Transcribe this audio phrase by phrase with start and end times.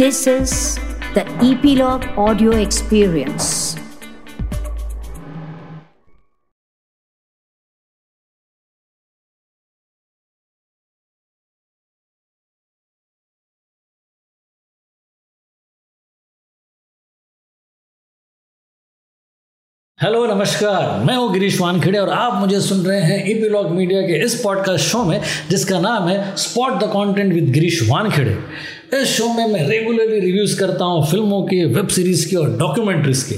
[0.00, 0.78] This is
[1.14, 3.48] the Epilogue Audio Experience.
[20.02, 24.24] Hello नमस्कार मैं हूँ गिरीश वानखेड़े और आप मुझे सुन रहे हैं ईपीलॉग मीडिया के
[24.24, 25.20] इस पॉडकास्ट शो में,
[25.50, 28.38] जिसका नाम है spot the content with Girish Wankhede
[28.94, 33.28] इस शो में मैं रेगुलरली रिव्यूज़ करता हूँ फ़िल्मों के वेब सीरीज़ के और डॉक्यूमेंट्रीज़
[33.28, 33.34] के।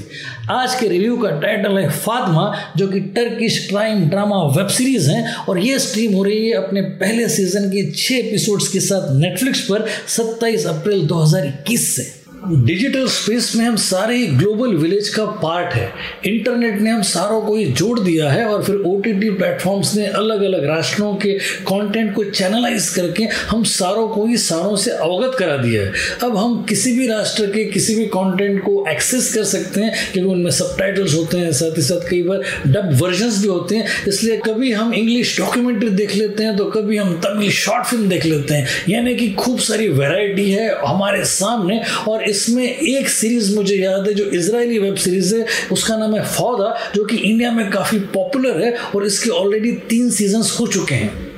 [0.52, 5.34] आज के रिव्यू का टाइटल है फातमा, जो कि Turkish crime drama web series है
[5.48, 9.60] और ये स्ट्रीम हो रही है अपने पहले सीज़न के छः एपिसोड्स के साथ नेटफ्लिक्स
[9.60, 15.74] पर 27 अप्रैल 2021 से। डिजिटल स्पेस में हम सारे ही ग्लोबल विलेज का पार्ट
[15.74, 15.92] है।
[16.26, 20.06] इंटरनेट ने हम सारों को ही जोड़ दिया है और फिर ओ टी प्लेटफॉर्म्स ने
[20.06, 21.32] अलग अलग राष्ट्रों के
[21.68, 25.92] कंटेंट को चैनलाइज करके हम सारों को ही सारों से अवगत करा दिया है।
[26.22, 30.30] अब हम किसी भी राष्ट्र के किसी भी कंटेंट को एक्सेस कर सकते हैं, क्योंकि
[30.30, 30.76] उनमें सब
[31.14, 34.94] होते हैं, साथ ही साथ कई बार डब वर्जन्स भी होते हैं। इसलिए कभी हम
[34.94, 39.14] इंग्लिश डॉक्यूमेंट्री देख लेते हैं तो कभी हम तमिल शॉर्ट फ़िल्म देख लेते हैं। यानी
[39.16, 44.24] कि खूब सारी वेराइटी है हमारे सामने और इसमें एक सीरीज़ मुझे याद है, जो
[44.24, 48.72] इसराइली वेब सीरीज़ है, उसका नाम है फौदा जो कि इंडिया में काफ़ी पॉपुलर है
[48.96, 51.30] और इसके ऑलरेडी तीन सीज़न हो चुके हैं।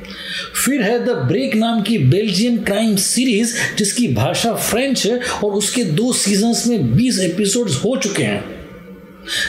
[0.64, 5.84] फिर है द ब्रेक नाम की बेल्जियन क्राइम सीरीज़ जिसकी भाषा फ्रेंच है और उसके
[5.84, 8.53] दो सीजन्स में 20 एपिसोड्स हो चुके हैं।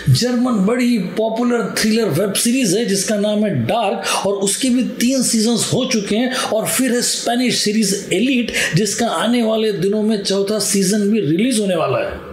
[0.09, 5.23] जर्मन बड़ी पॉपुलर थ्रिलर वेब सीरीज़ है, जिसका नाम है डार्क और उसके भी तीन
[5.23, 10.21] सीजन्स हो चुके हैं, और फिर है स्पेनिश सीरीज़ एलिट जिसका आने वाले दिनों में
[10.23, 12.23] चौथा सीज़न भी रिलीज़ होने वाला है।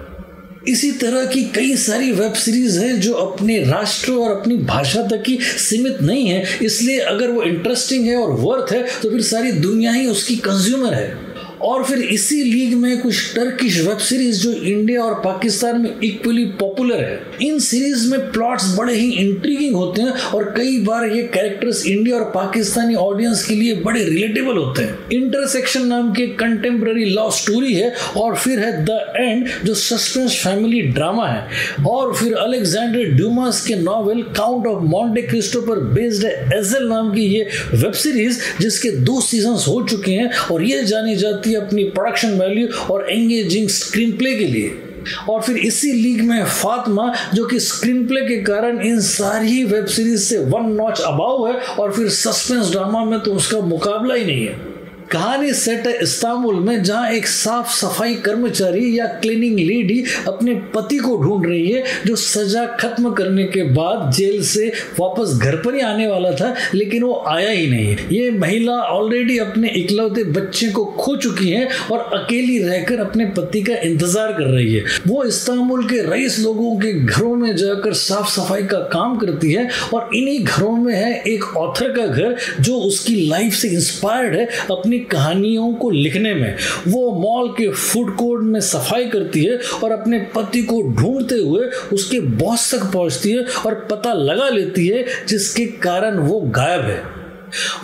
[0.68, 5.22] इसी तरह की कई सारी वेब सीरीज़ है, जो अपने राष्ट्र और अपनी भाषा तक
[5.28, 9.52] ही सीमित नहीं है, इसलिए अगर वो इंटरेस्टिंग है और वर्थ है तो फिर सारी
[9.52, 11.31] दुनिया ही उसकी कंज्यूमर है।
[11.64, 16.44] और फिर इसी लीग में कुछ टर्किश वेब सीरीज़ जो इंडिया और पाकिस्तान में इक्वली
[16.60, 21.22] पॉपुलर है। इन सीरीज़ में प्लॉट्स बड़े ही इंट्रीगिंग होते हैं और कई बार ये
[21.34, 27.04] कैरेक्टर्स इंडिया और पाकिस्तानी ऑडियंस के लिए बड़े रिलेटेबल होते हैं। इंटरसेक्शन नाम के कंटेम्प्रेरी
[27.04, 32.34] लव स्टोरी है और फिर है द एंड जो सस्पेंस फैमिली ड्रामा है। और फिर
[32.36, 37.48] अलेक्जेंडर ड्यूमास के novel count of Monte Cristo पर बेस्ड है एजल नाम की ये
[37.74, 42.38] वेब सीरीज़ जिसके दो सीज़न हो चुके हैं और ये जानी जाती है अपनी प्रोडक्शन
[42.38, 44.82] वैल्यू और एंगेजिंग स्क्रीन प्ले के लिए।
[45.30, 49.86] और फिर इसी लीग में फातिमा, जो कि स्क्रीन प्ले के कारण इन सारी वेब
[49.86, 54.24] सीरीज़ से वन नॉच अबाव है और फिर सस्पेंस ड्रामा में तो उसका मुकाबला ही
[54.24, 54.71] नहीं है।
[55.12, 60.98] कहानी सेट है इस्तांबुल में, जहाँ एक साफ़ सफ़ाई कर्मचारी या क्लीनिंग लेडी अपने पति
[60.98, 64.68] को ढूंढ रही है, जो सजा खत्म करने के बाद जेल से
[65.00, 69.38] वापस घर पर ही आने वाला था, लेकिन वो आया ही नहीं। ये महिला ऑलरेडी
[69.38, 74.46] अपने इकलौते बच्चे को खो चुकी है और अकेली रहकर अपने पति का इंतज़ार कर
[74.46, 79.16] रही है। वो इस्तांबुल के रईस लोगों के घरों में जाकर साफ़ सफ़ाई का काम
[79.18, 83.68] करती है और इन्हीं घरों में है एक ऑथर का घर, जो उसकी लाइफ से
[83.68, 86.56] इंस्पायर्ड है, अपनी कहानियों को लिखने में,
[86.88, 91.66] वो मॉल के फ़ूड कोर्ट में सफ़ाई करती है और अपने पति को ढूंढते हुए
[91.92, 97.02] उसके बॉस तक पहुँचती है और पता लगा लेती है जिसके कारण वो गायब है।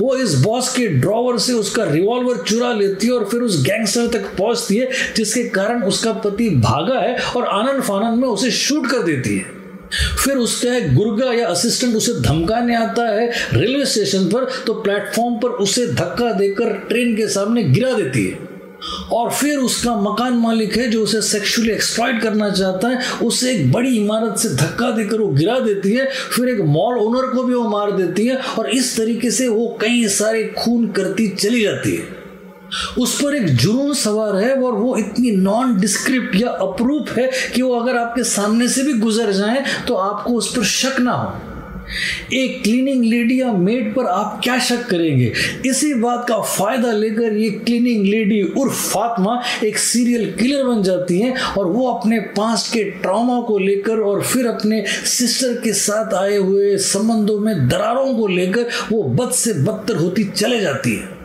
[0.01, 4.07] वो इस बॉस के ड्रॉवर से उसका रिवॉल्वर चुरा लेती है और फिर उस गैंगस्टर
[4.07, 8.87] तक पहुँचती है जिसके कारण उसका पति भागा है और आनंद फानंद में उसे शूट
[8.87, 9.58] कर देती है।
[9.95, 15.35] फिर उसका एक गुर्गा या असिस्टेंट उसे धमकाने आता है रेलवे स्टेशन पर तो प्लेटफॉर्म
[15.35, 18.49] पर उसे धक्का देकर ट्रेन के सामने गिरा देती है।
[19.13, 23.73] और फिर उसका मकान मालिक है जो उसे सेक्सुअली एक्सप्लॉइट करना चाहता है, उसे एक
[23.73, 27.55] बड़ी इमारत से धक्का देकर वो गिरा देती है, फिर एक मॉल ओनर को भी
[27.55, 31.97] वो मार देती है, और इस तरीके से वो कई सारे खून करती चली जाती
[31.97, 32.18] है।
[32.99, 37.63] उस पर एक जुनून सवार है और वो इतनी नॉन डिस्क्रिप्ट या अप्रूप है कि
[37.63, 41.41] वो अगर आपके सामने से भी गुजर जाए तो आपको उस पर शक ना हो।
[42.33, 45.33] एक क्लीनिंग लेडी या मेड पर आप क्या शक करेंगे?
[45.67, 51.19] इसी बात का फ़ायदा लेकर ये क्लीनिंग लेडी उर्फ़ फातमा एक सीरियल किलर बन जाती
[51.19, 56.15] हैं और वो अपने पास्ट के ट्रॉमा को लेकर और फिर अपने सिस्टर के साथ
[56.15, 61.18] आए हुए संबंधों में दरारों को लेकर वो बद से बदतर होती चले जाती है।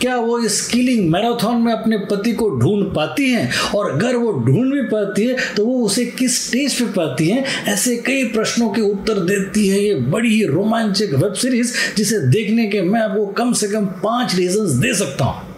[0.00, 3.50] क्या वो इस किलिंग मैराथन में अपने पति को ढूंढ पाती हैं?
[3.74, 7.44] और अगर वो ढूंढ भी पाती है तो वो उसे किस स्टेज पे पाती हैं?
[7.68, 12.66] ऐसे कई प्रश्नों के उत्तर देती है ये बड़ी ही रोमांचक वेब सीरीज़ जिसे देखने
[12.66, 15.51] के मैं आपको कम से कम पाँच रीजंस दे सकता हूँ।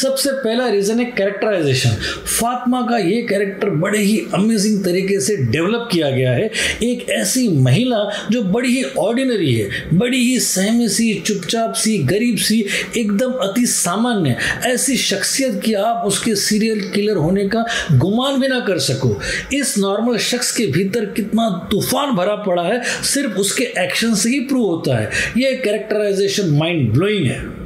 [0.00, 1.90] सबसे पहला रीजन है कैरेक्टराइजेशन
[2.26, 6.50] फातिमा का ये कैरेक्टर बड़े ही अमेजिंग तरीके से डेवलप किया गया है।
[6.82, 7.98] एक ऐसी महिला
[8.30, 12.64] जो बड़ी ही ऑर्डिनरी है, बड़ी ही सहमी सी, चुपचाप सी, गरीब सी,
[12.96, 14.36] एकदम अति सामान्य
[14.66, 19.20] ऐसी शख्सियत की आप उसके सीरियल किलर होने का गुमान भी ना कर सको।
[19.54, 24.40] इस नॉर्मल शख्स के भीतर कितना तूफ़ान भरा पड़ा है, सिर्फ़ उसके एक्शन से ही
[24.40, 27.61] प्रूव होता है। ये कैरेक्टराइजेशन माइंड ब्लोइंग है।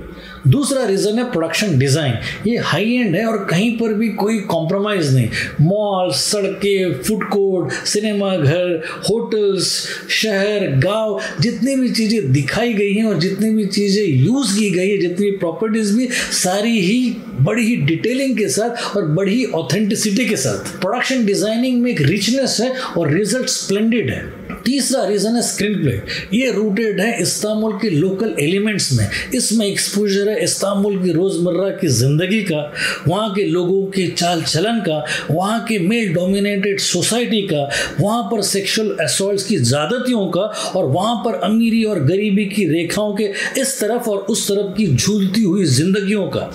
[0.46, 2.14] दूसरा रीज़न है प्रोडक्शन डिज़ाइन
[2.46, 5.28] ये हाई एंड है और कहीं पर भी कोई कॉम्प्रोमाइज़ नहीं.
[5.60, 9.72] मॉल सड़कें फ़ूड कोर्ट सिनेमा घर होटल्स
[10.10, 14.88] शहर, गाँव, जितनी भी चीज़ें दिखाई गई हैं और जितनी भी चीज़ें यूज़ की गई
[14.88, 20.36] है, जितनी प्रॉपर्टीज़ भी, सारी ही बड़ी ही डिटेलिंग के साथ और बड़ी ऑथेंटिसिटी के
[20.36, 20.80] साथ.
[20.80, 24.45] प्रोडक्शन डिज़ाइनिंग में एक रिचनेस है और रिज़ल्ट स्प्लेंडेड है.
[24.66, 25.92] तीसरा रीज़न है स्क्रीन प्ले
[26.38, 29.08] ये रूटेड है इस्तांबुल के लोकल एलिमेंट्स में.
[29.34, 32.72] इसमें एक्सपोजर है इस्तांबुल की रोज़मर्रा की ज़िंदगी का,
[33.08, 37.68] वहाँ के लोगों के चाल चलन का, वहाँ के मेल डोमिनेटेड सोसाइटी का,
[38.00, 40.40] वहाँ पर सेक्शुअल असॉल्ट की ज़्यादतियों का,
[40.76, 43.30] और वहाँ पर अमीरी और गरीबी की रेखाओं के
[43.60, 46.50] इस तरफ़ और उस तरफ़ की झूलती हुई जिंदगियों का।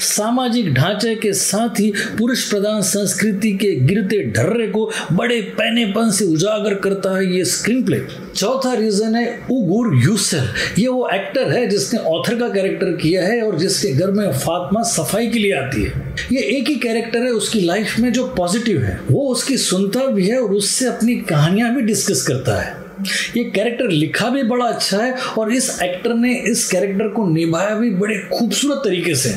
[0.00, 6.24] सामाजिक ढांचे के साथ ही पुरुष प्रधान संस्कृति के गिरते ढर्रे को बड़े पैनेपन से
[6.24, 8.00] उजागर करता है ये स्क्रीन प्ले
[8.36, 13.40] चौथा रीजन है उगुर यूसल ये वो एक्टर है जिसने ऑथर का कैरेक्टर किया है
[13.42, 17.30] और जिसके घर में फातिमा सफ़ाई के लिए आती है। ये एक ही कैरेक्टर है,
[17.32, 21.74] उसकी लाइफ में जो पॉजिटिव है, वो उसकी सुनता भी है और उससे अपनी कहानियाँ
[21.74, 22.80] भी डिस्कस करता है।
[23.36, 27.74] ये कैरेक्टर लिखा भी बड़ा अच्छा है और इस एक्टर ने इस कैरेक्टर को निभाया
[27.74, 29.30] भी बड़े खूबसूरत तरीके से।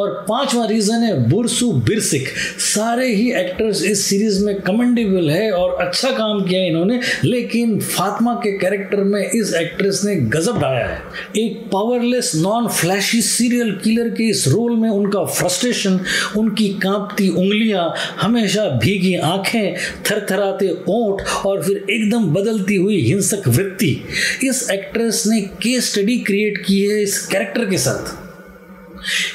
[0.00, 2.28] और पांचवा रीजन है बुरसु बिरसिक।
[2.58, 8.34] सारे ही एक्टर्स इस सीरीज़ में कमेंडेबल है और अच्छा काम किया इन्होंने, लेकिन फातिमा
[8.34, 11.02] के कैरेक्टर में इस एक्ट्रेस ने गजब ढाया है।
[11.36, 16.00] एक powerless non flashy serial killer के इस रोल में उनका फ्रस्ट्रेशन
[16.36, 19.74] उनकी कांपती उंगलियाँ, हमेशा भीगी आँखें,
[20.10, 24.04] थरथराते ओंठ और फिर एकदम बदलती हुई हिंसक वृत्ति।
[24.44, 28.19] इस एक्ट्रेस ने केस स्टडी क्रिएट की है इस कैरेक्टर के साथ।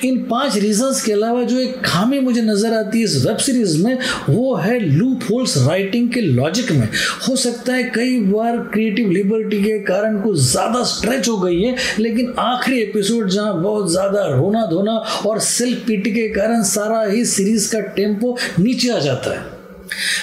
[0.03, 3.83] इन पाँच रीजंस के अलावा जो एक खामी मुझे नज़र आती है इस वेब सीरीज़
[3.83, 3.97] में,
[4.29, 6.88] वो है लूप होल्स राइटिंग के लॉजिक में।
[7.27, 11.75] हो सकता है कई बार क्रिएटिव लिबर्टी के कारण कुछ ज़्यादा स्ट्रेच हो गई है,
[12.00, 14.95] लेकिन आखिरी एपिसोड जहाँ बहुत ज़्यादा रोना धोना
[15.27, 19.54] और सेल्फ पीटी के कारण सारा ही सीरीज़ का टेंपो नीचे आ जाता है।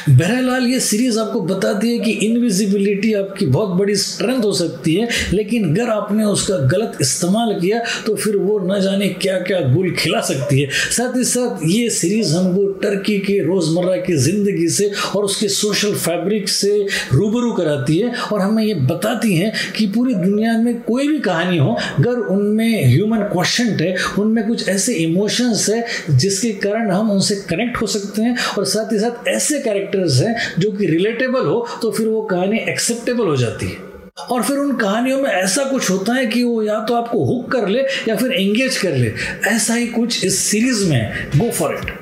[0.08, 5.08] बहरहाल ये सीरीज़ आपको बताती है कि इनविजिबिलिटी आपकी बहुत बड़ी स्ट्रेंथ हो सकती है,
[5.32, 9.90] लेकिन अगर आपने उसका गलत इस्तेमाल किया तो फिर वो न जाने क्या क्या गुल
[9.98, 14.90] खिला सकती है। साथ ही साथ ये सीरीज़ हमको टर्की के रोज़मर्रा की ज़िंदगी से
[15.16, 16.74] और उसके सोशल फैब्रिक से
[17.12, 21.58] रूबरू कराती है और हमें ये बताती हैं कि पूरी दुनिया में कोई भी कहानी
[21.58, 27.34] हो, अगर उनमें ह्यूमन क्वेश्चन है, उनमें कुछ ऐसे इमोशंस है जिसके कारण हम उनसे
[27.48, 31.66] कनेक्ट हो सकते हैं और साथ ही साथ ऐसे कैरेक्टर्स हैं जो कि रिलेटेबल हो
[31.82, 33.90] तो फिर वो कहानी एक्सेप्टेबल हो जाती है।
[34.30, 37.50] और फिर उन कहानियों में ऐसा कुछ होता है कि वो या तो आपको हुक
[37.52, 39.12] कर ले या फिर एंगेज कर ले।
[39.46, 42.01] ऐसा ही कुछ इस सीरीज़ में गो फॉर इट